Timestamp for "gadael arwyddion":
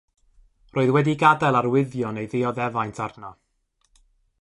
1.25-2.19